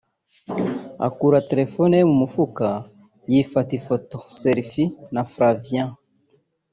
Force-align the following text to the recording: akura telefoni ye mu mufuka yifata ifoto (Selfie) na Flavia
akura 1.07 1.39
telefoni 1.49 1.93
ye 1.99 2.03
mu 2.09 2.15
mufuka 2.21 2.67
yifata 3.31 3.71
ifoto 3.79 4.17
(Selfie) 4.39 4.93
na 5.13 5.21
Flavia 5.31 5.85